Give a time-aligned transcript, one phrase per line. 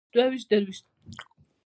[0.15, 0.85] يوويشت دوويشت درويشت